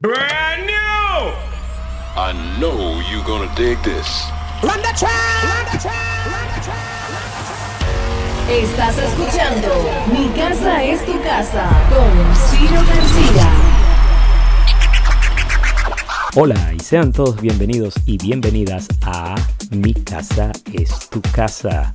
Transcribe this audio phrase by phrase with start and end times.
[0.00, 1.34] Brand new!
[2.14, 4.06] I know you're gonna dig this.
[8.48, 9.68] Estás escuchando
[10.12, 12.12] Mi casa es tu casa con
[12.46, 13.50] Ciro García.
[16.36, 19.34] Hola y sean todos bienvenidos y bienvenidas a
[19.72, 21.90] Mi casa es tu casa,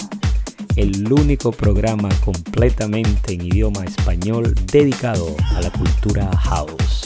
[0.76, 7.03] el único programa completamente en idioma español dedicado a la cultura house.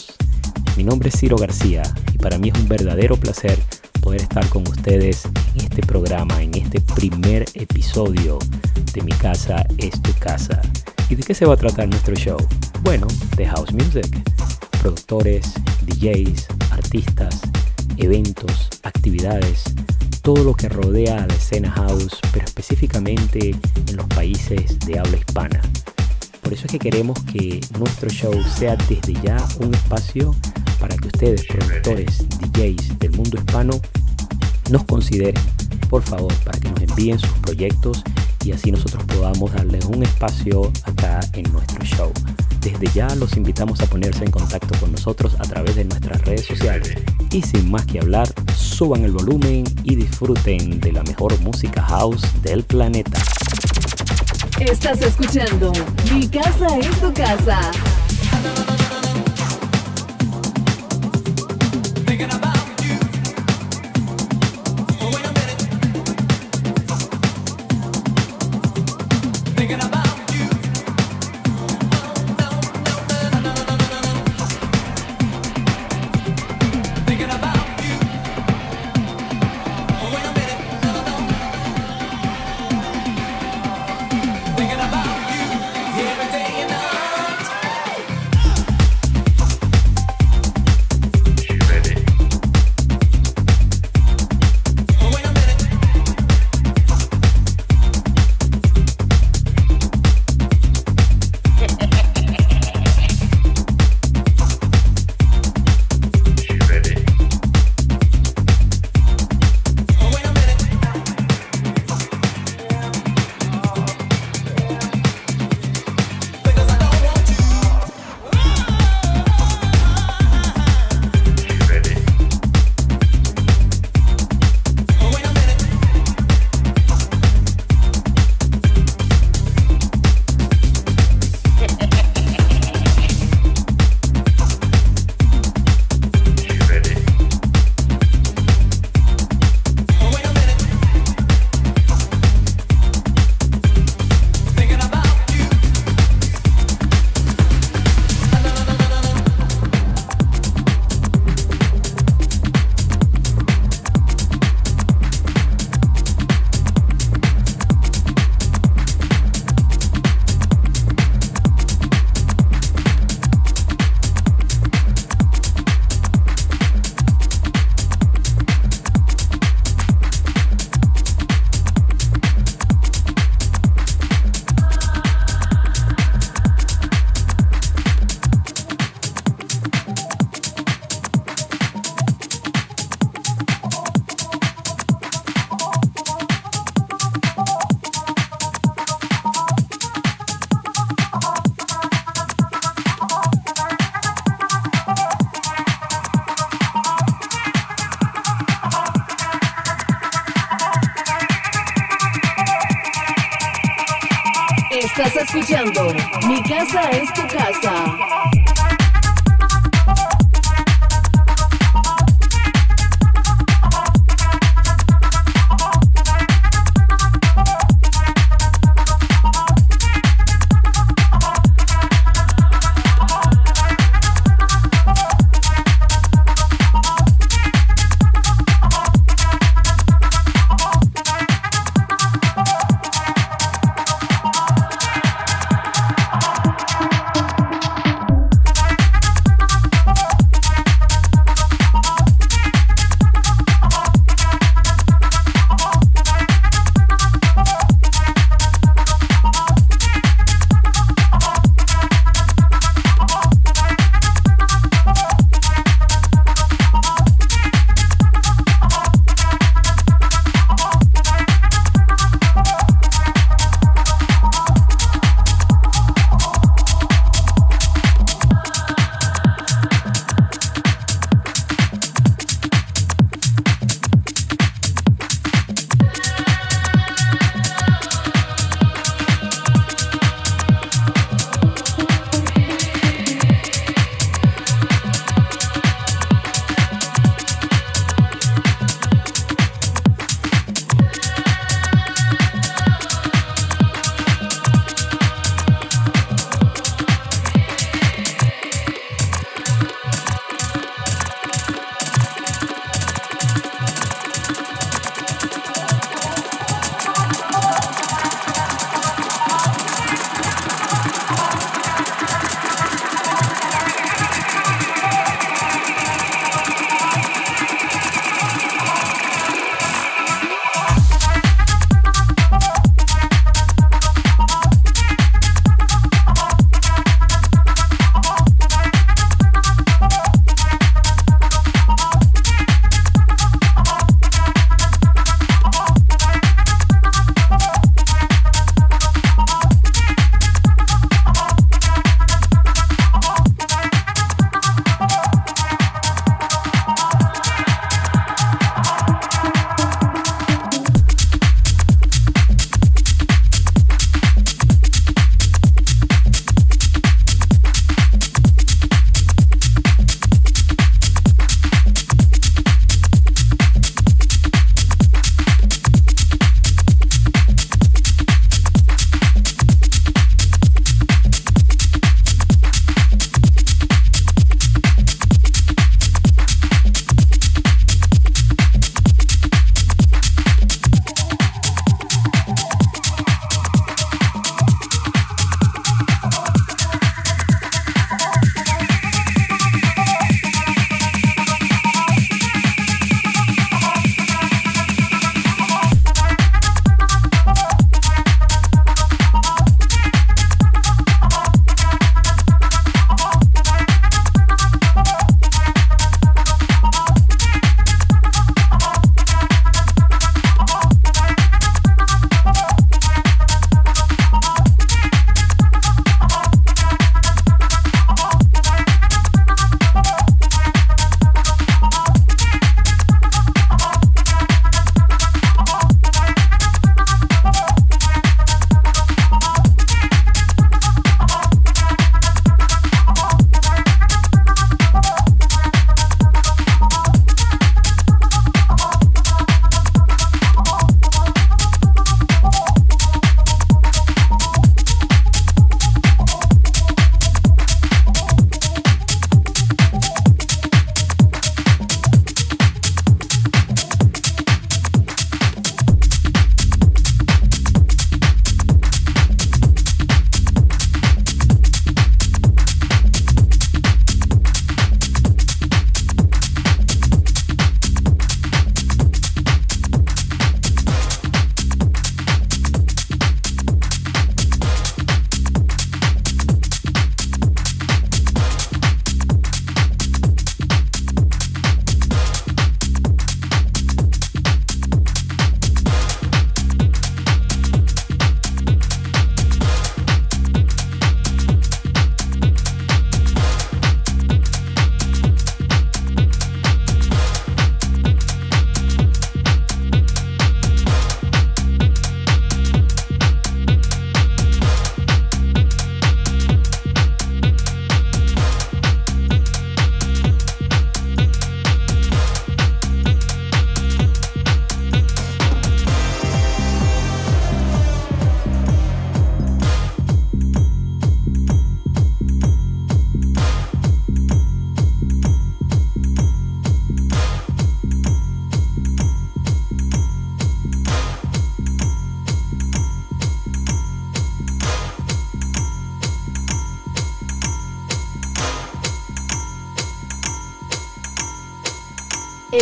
[0.77, 1.81] Mi nombre es Ciro García
[2.13, 3.57] y para mí es un verdadero placer
[3.99, 8.37] poder estar con ustedes en este programa, en este primer episodio
[8.93, 10.61] de Mi Casa es tu Casa.
[11.09, 12.37] ¿Y de qué se va a tratar nuestro show?
[12.83, 14.05] Bueno, de house music.
[14.79, 15.51] Productores,
[15.87, 17.41] DJs, artistas,
[17.97, 19.63] eventos, actividades,
[20.21, 23.55] todo lo que rodea a la escena house, pero específicamente
[23.87, 25.59] en los países de habla hispana.
[26.43, 30.35] Por eso es que queremos que nuestro show sea desde ya un espacio
[30.79, 33.79] para que ustedes, productores, DJs del mundo hispano,
[34.69, 35.41] nos consideren,
[35.89, 38.03] por favor, para que nos envíen sus proyectos
[38.43, 42.11] y así nosotros podamos darles un espacio acá en nuestro show.
[42.61, 46.45] Desde ya los invitamos a ponerse en contacto con nosotros a través de nuestras redes
[46.45, 46.95] sociales.
[47.31, 52.21] Y sin más que hablar, suban el volumen y disfruten de la mejor música house
[52.41, 53.21] del planeta.
[54.59, 55.71] Estás escuchando
[56.13, 57.71] Mi casa es tu casa.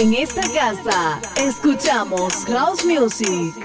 [0.05, 3.64] En esta casa escuchamos house music.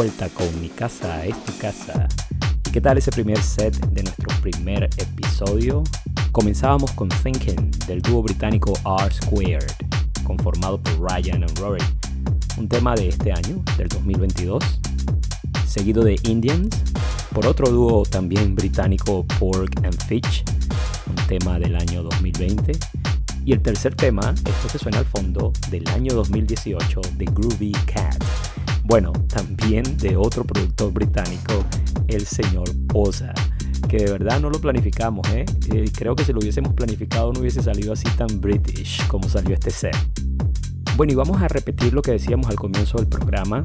[0.00, 2.08] Vuelta con Mi Casa es tu casa.
[2.66, 5.84] ¿Y qué tal ese primer set de nuestro primer episodio?
[6.32, 9.70] Comenzábamos con Thinking del dúo británico R Squared,
[10.24, 11.84] conformado por Ryan y Rory,
[12.56, 14.64] un tema de este año, del 2022,
[15.66, 16.74] seguido de Indians,
[17.34, 20.44] por otro dúo también británico Pork and Fitch,
[21.08, 22.72] un tema del año 2020,
[23.44, 28.49] y el tercer tema, esto que suena al fondo, del año 2018 de Groovy Cat
[28.90, 31.64] bueno, también de otro productor británico,
[32.08, 33.32] el señor Posa,
[33.88, 35.44] que de verdad no lo planificamos, ¿eh?
[35.72, 35.84] ¿eh?
[35.96, 39.70] creo que si lo hubiésemos planificado no hubiese salido así tan british como salió este
[39.70, 39.96] set.
[40.96, 43.64] Bueno, y vamos a repetir lo que decíamos al comienzo del programa.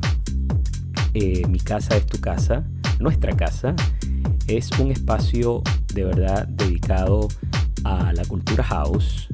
[1.15, 2.63] Eh, mi casa es tu casa,
[2.99, 3.73] nuestra casa.
[4.45, 7.29] Es un espacio de verdad dedicado
[7.83, 9.27] a la cultura house,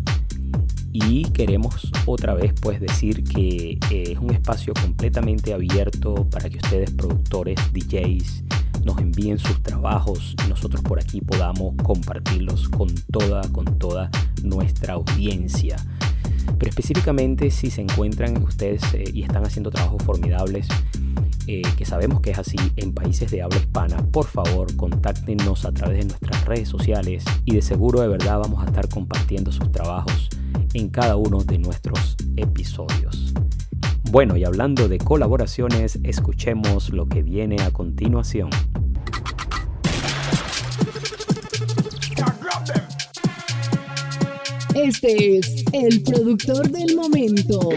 [0.94, 6.58] y queremos otra vez pues decir que eh, es un espacio completamente abierto para que
[6.58, 8.44] ustedes productores, DJs,
[8.84, 14.10] nos envíen sus trabajos y nosotros por aquí podamos compartirlos con toda, con toda
[14.44, 15.78] nuestra audiencia.
[16.58, 20.68] Pero específicamente si se encuentran ustedes eh, y están haciendo trabajos formidables,
[21.48, 25.72] eh, que sabemos que es así en países de habla hispana, por favor contáctenos a
[25.72, 29.72] través de nuestras redes sociales y de seguro de verdad vamos a estar compartiendo sus
[29.72, 30.30] trabajos
[30.74, 33.34] en cada uno de nuestros episodios.
[34.12, 38.50] Bueno, y hablando de colaboraciones, escuchemos lo que viene a continuación.
[44.76, 47.70] Este es el productor del momento.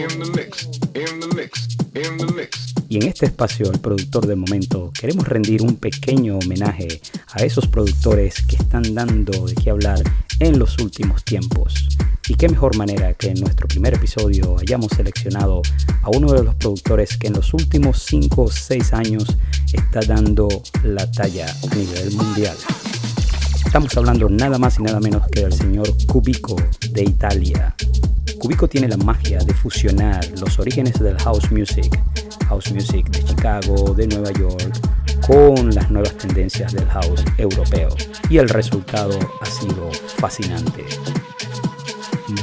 [2.89, 7.67] Y en este espacio, el productor del momento, queremos rendir un pequeño homenaje a esos
[7.67, 10.01] productores que están dando de qué hablar
[10.39, 11.89] en los últimos tiempos.
[12.27, 15.61] Y qué mejor manera que en nuestro primer episodio hayamos seleccionado
[16.01, 19.37] a uno de los productores que en los últimos 5 o 6 años
[19.71, 20.47] está dando
[20.83, 22.57] la talla a nivel mundial.
[23.63, 26.55] Estamos hablando nada más y nada menos que del señor Cubico
[26.91, 27.75] de Italia.
[28.39, 31.99] Cubico tiene la magia de fusionar los orígenes del house music,
[32.47, 34.79] house music de Chicago, de Nueva York,
[35.27, 37.89] con las nuevas tendencias del house europeo.
[38.29, 40.85] Y el resultado ha sido fascinante.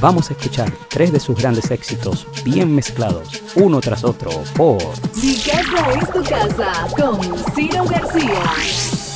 [0.01, 4.79] Vamos a escuchar tres de sus grandes éxitos bien mezclados, uno tras otro, por
[5.23, 7.21] Mi casa es tu casa con
[7.55, 9.12] Ciro García.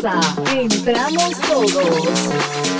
[0.00, 0.20] casa
[0.54, 2.79] entramos todos.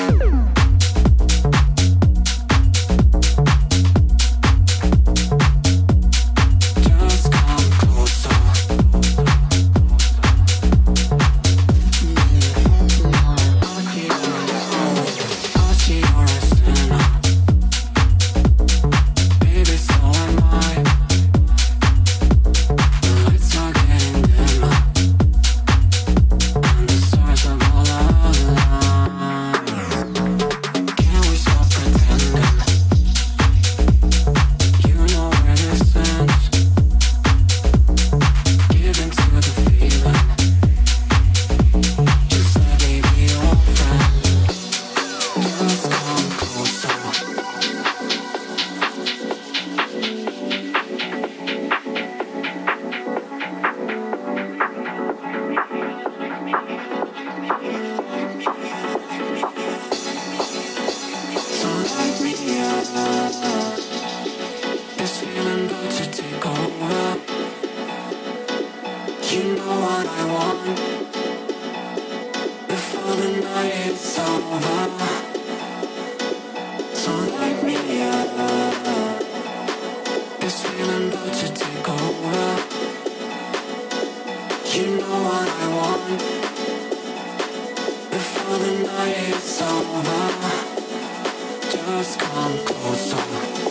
[89.08, 90.30] it's over,
[91.70, 93.69] just come closer.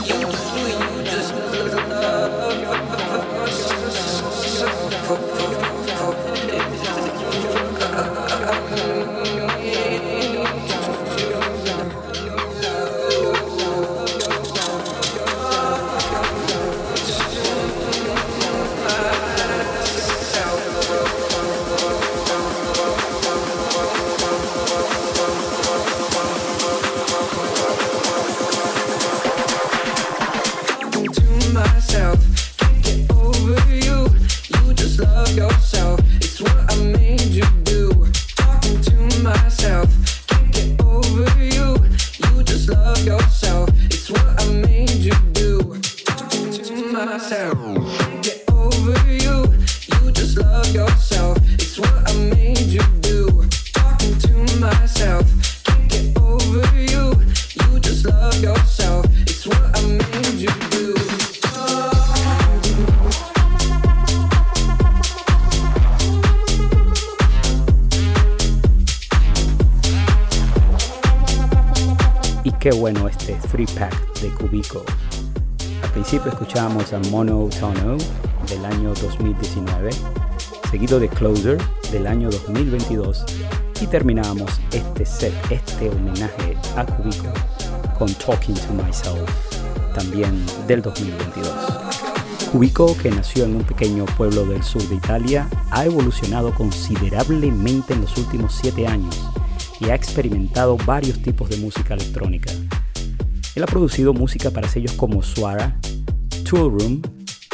[0.00, 0.61] Qué
[76.94, 77.96] a Mono Tono
[78.48, 79.90] del año 2019,
[80.70, 81.56] seguido de Closer
[81.90, 83.24] del año 2022
[83.80, 87.32] y terminamos este set, este homenaje a Cubico
[87.98, 89.30] con Talking to Myself,
[89.94, 91.50] también del 2022.
[92.50, 98.02] Cubico, que nació en un pequeño pueblo del sur de Italia, ha evolucionado considerablemente en
[98.02, 99.18] los últimos siete años
[99.80, 102.52] y ha experimentado varios tipos de música electrónica.
[103.54, 105.78] Él ha producido música para sellos como Suara,
[106.52, 107.00] Tool Room,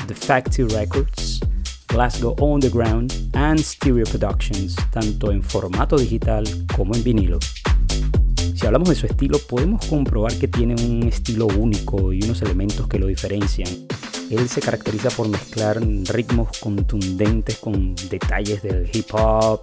[0.09, 1.39] The Factory Records,
[1.87, 7.39] Glasgow Underground and Stereo Productions, tanto en formato digital como en vinilo.
[8.57, 12.89] Si hablamos de su estilo, podemos comprobar que tiene un estilo único y unos elementos
[12.89, 13.69] que lo diferencian.
[14.31, 19.61] Él se caracteriza por mezclar ritmos contundentes con detalles del hip hop,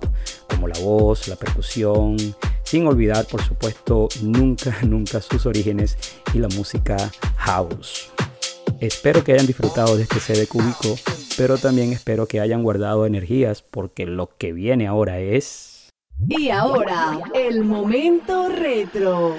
[0.47, 2.15] como la voz, la percusión,
[2.63, 5.97] sin olvidar por supuesto nunca, nunca sus orígenes
[6.33, 8.13] y la música house.
[8.85, 10.95] Espero que hayan disfrutado de este CD cúbico,
[11.37, 15.89] pero también espero que hayan guardado energías porque lo que viene ahora es...
[16.29, 19.37] Y ahora, el momento retro.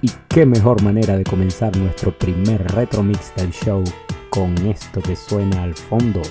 [0.00, 3.82] Y qué mejor manera de comenzar nuestro primer retro mix del show
[4.30, 6.22] con esto que suena al fondo.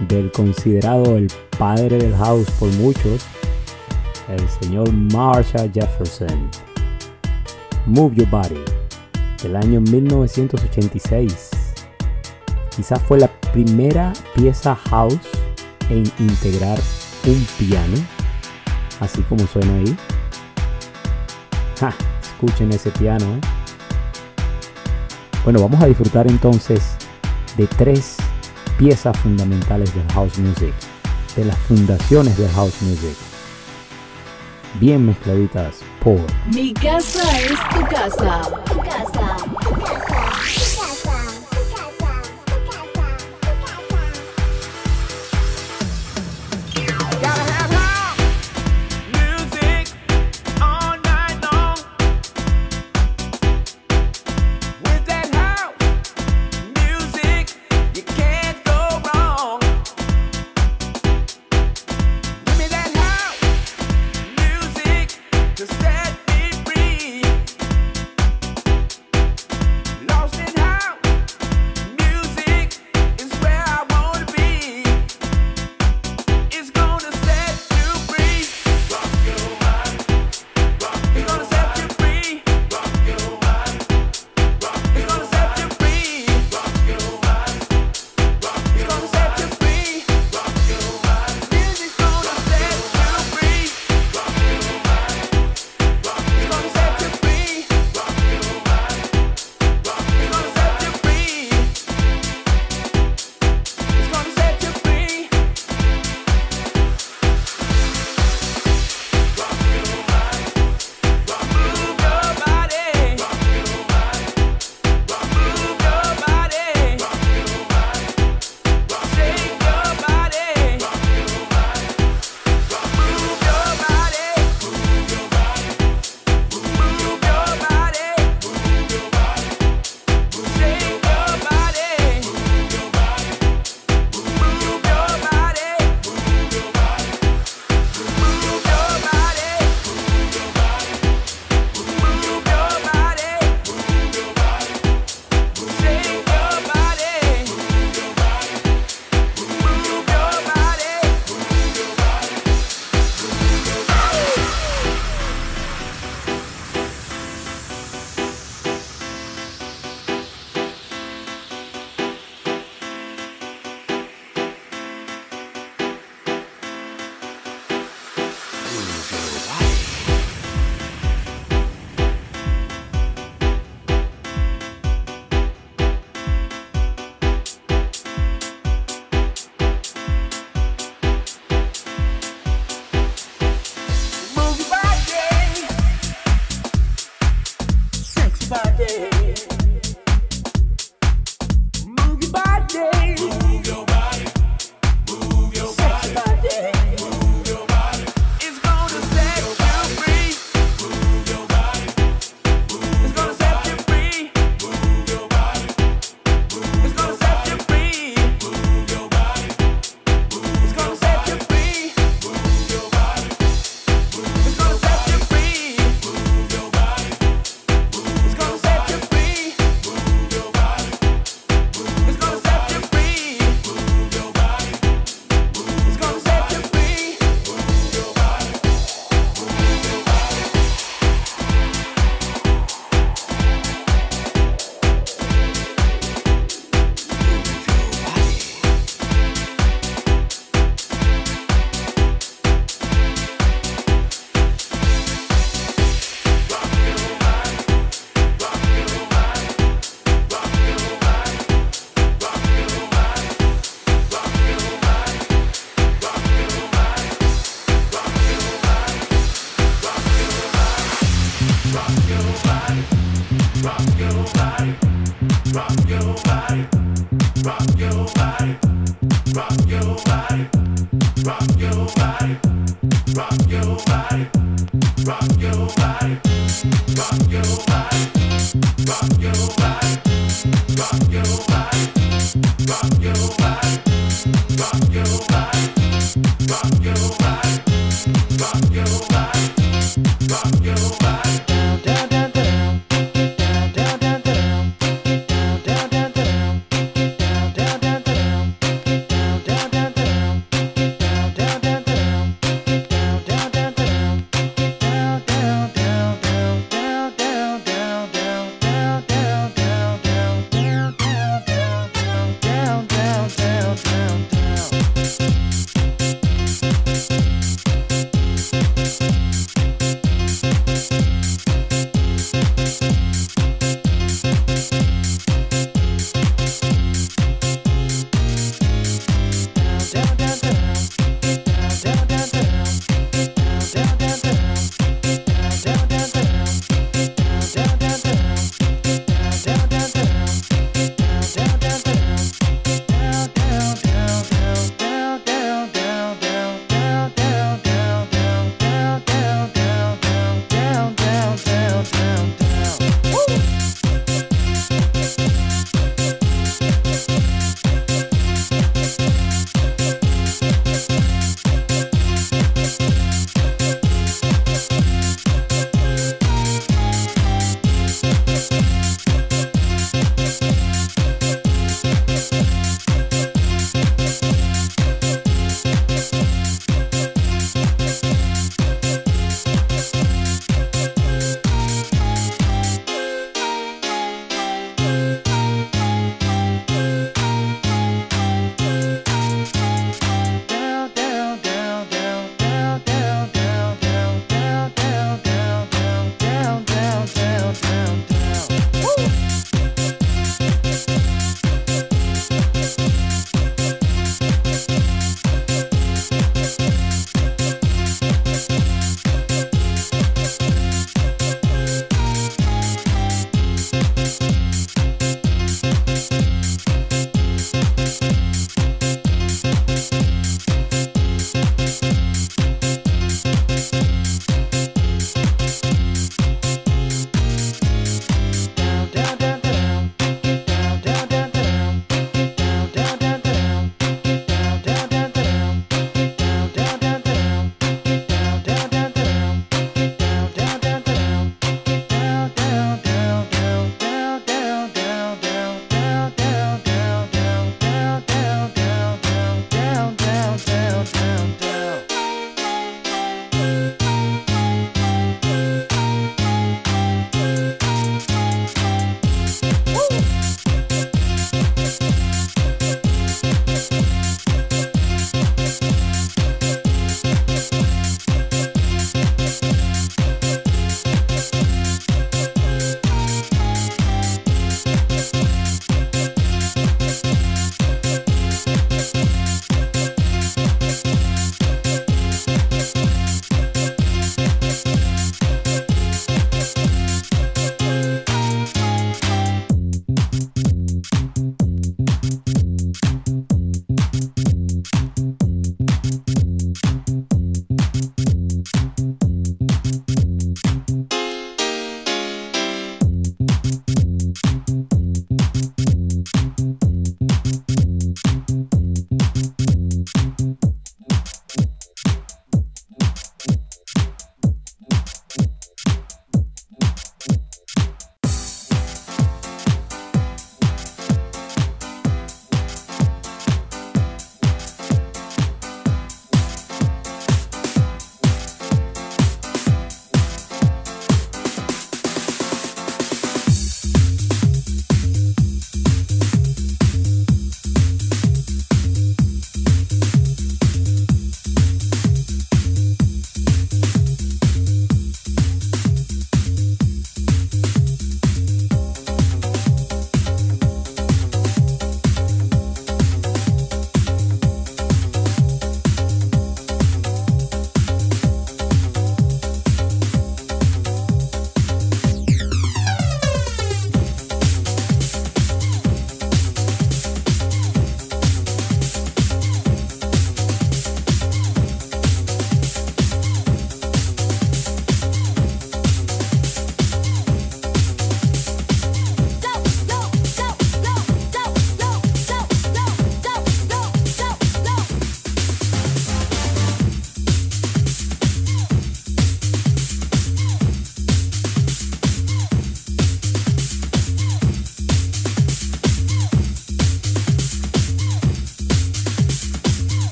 [0.00, 3.24] Del considerado el padre del house por muchos,
[4.28, 6.50] el señor Marshall Jefferson.
[7.86, 8.62] Move Your Body,
[9.42, 11.50] del año 1986.
[12.74, 15.18] Quizás fue la primera pieza house
[15.88, 16.78] en integrar
[17.24, 17.96] un piano,
[19.00, 19.96] así como suena ahí.
[22.22, 23.40] escuchen ese piano, ¿eh?
[25.44, 26.96] Bueno, vamos a disfrutar entonces
[27.56, 28.16] de tres
[28.78, 30.74] piezas fundamentales del house music,
[31.36, 33.16] de las fundaciones del house music,
[34.80, 36.20] bien mezcladitas por
[36.54, 39.36] Mi casa es tu casa, tu casa.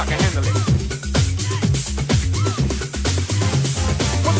[0.00, 0.56] I can handle it.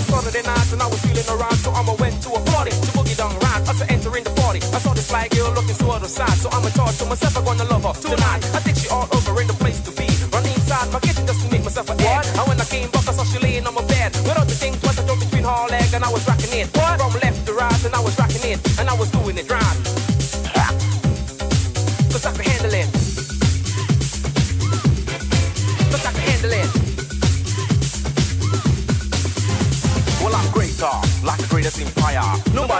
[0.08, 3.16] Saturday night and I was feeling around, so I'ma went to a party to boogie
[3.16, 3.68] down round.
[3.68, 6.36] As I enter in the party, I saw this fly girl looking so other side,
[6.38, 7.36] so I'ma talk to myself.
[7.36, 8.40] I'm gonna love her tonight.
[8.56, 10.06] I think she all over in the place to be.
[10.32, 12.24] Run inside my kitchen just to make myself a head.
[12.38, 14.12] And when I came back, I saw she laying on my bed.
[14.28, 16.68] Without the thing twice, I jumped between her legs and I was rocking it.
[16.76, 17.00] What?
[17.00, 19.89] From left to right, and I was rocking it, and I was doing it right.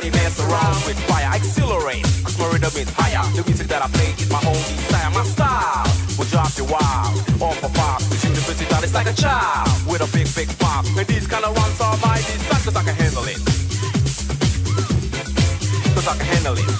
[0.00, 1.28] Nobody mess around with fire.
[1.28, 3.20] Accelerate, cause my rhythm is higher.
[3.36, 5.12] The music that I play is my own desire.
[5.12, 5.84] My style
[6.16, 7.20] will drop you wild.
[7.36, 10.88] All for pop, the university that is like a child with a big, big pop.
[10.96, 13.40] And these kind of ones are my design, cause I can handle it.
[15.92, 16.70] Cause I can handle it.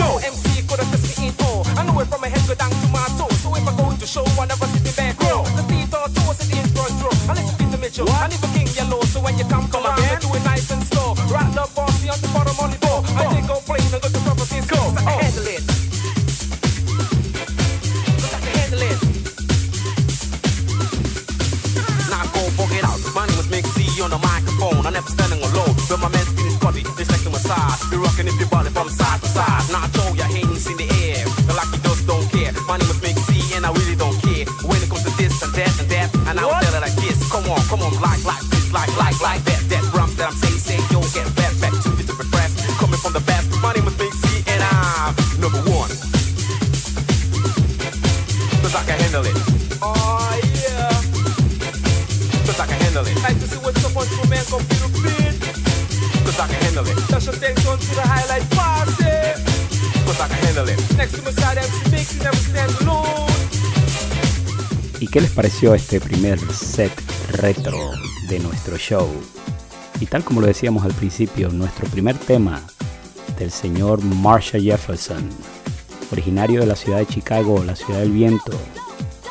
[0.00, 1.60] No MC could have just me in all.
[1.76, 3.36] I know it from my head go down to my toes.
[3.44, 5.44] So if I go to show, I never sit in back row.
[5.60, 7.12] The seat on toes in the front row.
[7.28, 8.08] I listen to Mitchell.
[8.08, 8.45] I
[23.96, 24.86] name is Mick C on the microphone.
[24.86, 25.74] I never standing alone.
[25.88, 27.90] But my man's skin is body, just like to my side.
[27.90, 29.72] Be rocking if your body from side to side.
[29.72, 30.25] Now I throw your
[57.26, 57.56] handle it.
[57.56, 59.42] Touch your things on to the highlight party.
[60.04, 60.78] Cause I can handle it.
[60.96, 63.30] Next to my side MC Mix, you never stand alone.
[65.00, 66.92] ¿Y qué les pareció este primer set
[67.32, 67.92] retro
[68.28, 69.08] de nuestro show?
[70.00, 72.62] Y tal como lo decíamos al principio, nuestro primer tema
[73.38, 75.28] del señor Marsha Jefferson,
[76.12, 78.52] originario de la ciudad de Chicago, la ciudad del viento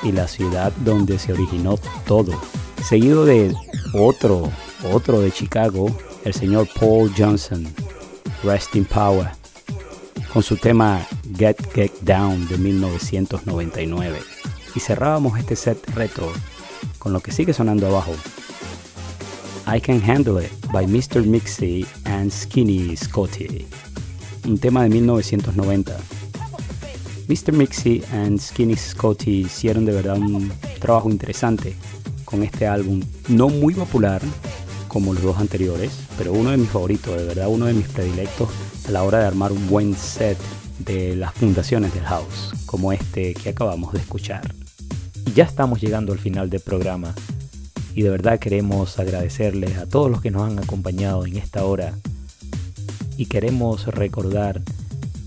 [0.04, 2.40] y la ciudad donde se originó todo.
[2.88, 3.56] Seguido de
[3.94, 4.52] otro,
[4.92, 5.88] otro de Chicago,
[6.26, 7.66] el señor Paul Johnson,
[8.46, 9.32] Rest in Power,
[10.32, 14.20] con su tema Get Get Down de 1999.
[14.76, 16.32] Y cerrábamos este set retro
[17.00, 18.14] con lo que sigue sonando abajo.
[19.68, 21.26] I Can Handle It by Mr.
[21.26, 23.66] Mixie and Skinny Scotty.
[24.46, 25.98] Un tema de 1990.
[27.28, 27.52] Mr.
[27.52, 31.76] Mixie and Skinny Scotty hicieron de verdad un trabajo interesante
[32.24, 34.22] con este álbum, no muy popular
[34.96, 38.48] como los dos anteriores, pero uno de mis favoritos, de verdad uno de mis predilectos
[38.88, 40.38] a la hora de armar un buen set
[40.80, 44.56] de las fundaciones del house, como este que acabamos de escuchar.
[45.26, 47.14] Y ya estamos llegando al final del programa
[47.94, 51.94] y de verdad queremos agradecerles a todos los que nos han acompañado en esta hora
[53.18, 54.62] y queremos recordar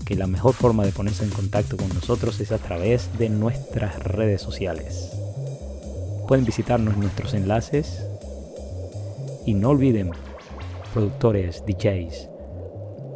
[0.03, 3.99] que la mejor forma de ponerse en contacto con nosotros es a través de nuestras
[3.99, 5.11] redes sociales.
[6.27, 8.08] Pueden visitarnos nuestros enlaces
[9.45, 10.11] y no olviden,
[10.93, 12.29] productores, DJs,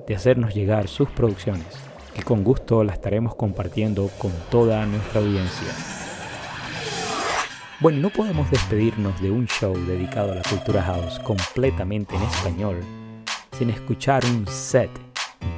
[0.08, 1.68] de hacernos llegar sus producciones,
[2.14, 5.68] que con gusto las estaremos compartiendo con toda nuestra audiencia.
[7.80, 12.78] Bueno, no podemos despedirnos de un show dedicado a la cultura house completamente en español
[13.58, 14.90] sin escuchar un set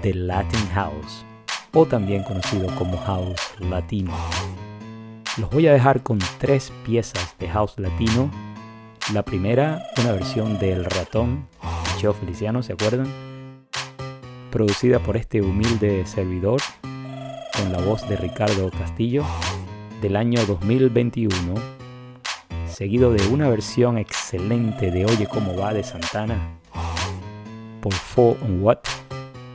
[0.01, 1.25] de Latin House,
[1.73, 4.13] o también conocido como House Latino.
[5.37, 8.29] Los voy a dejar con tres piezas de House Latino.
[9.13, 11.47] La primera, una versión del ratón,
[11.97, 13.07] Cheo Feliciano, ¿se acuerdan?
[14.51, 19.23] Producida por este humilde servidor, con la voz de Ricardo Castillo,
[20.01, 21.75] del año 2021
[22.75, 26.59] seguido de una versión excelente de Oye cómo va de Santana
[27.79, 28.79] por 4 on What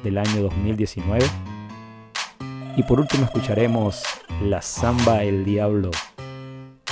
[0.03, 1.27] del año 2019.
[2.79, 4.03] Y por último escucharemos
[4.43, 5.91] La Samba El Diablo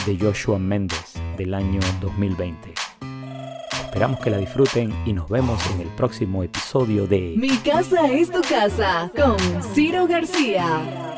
[0.05, 1.08] de Joshua Méndez
[1.39, 2.75] del año 2020.
[3.85, 8.31] Esperamos que la disfruten y nos vemos en el próximo episodio de Mi casa es
[8.31, 11.18] tu casa con Ciro García.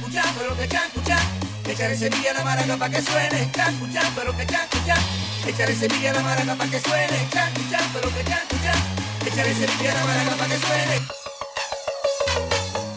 [0.00, 1.18] cuchan, pero que chan, cuchan.
[1.66, 4.98] Échale semilla a la maraca para que suene, chan, cuchan, pero que chan, cuchan.
[5.46, 8.78] Échale semilla a la maraca para que suene, chan, cuchan, pero que chan, cuchan.
[9.26, 10.96] Échale semilla a la maraca para que suene.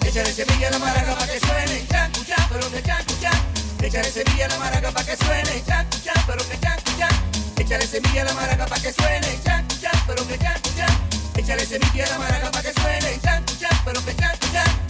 [0.06, 3.40] Échale semilla a la maraca para que suene, chan, chan, pero que chan, chan.
[3.82, 7.16] Échale semilla a la maraca para que suene, chan, chan, pero que chan, chan.
[7.58, 11.10] Échale semilla a la maraca para que suene, chan, chan, pero que chan, chan.
[11.36, 14.89] Échale semilla a la maraca para que suene, chan, chan, pero que chan,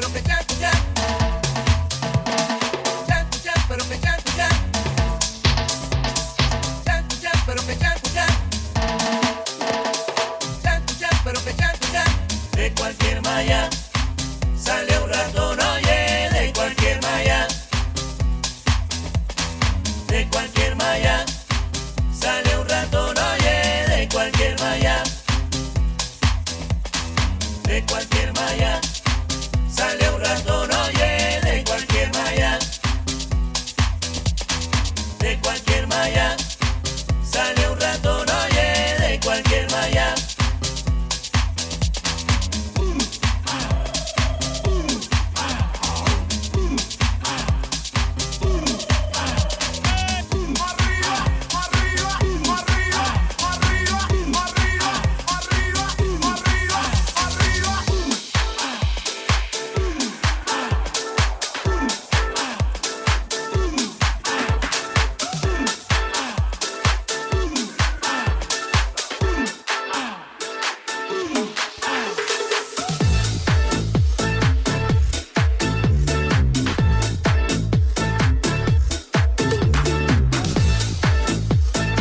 [0.00, 0.47] chan.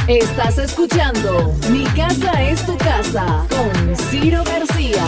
[0.07, 5.03] Estás escuchando Mi casa es tu casa con Ciro García.